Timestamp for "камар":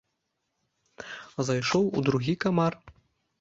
2.47-2.73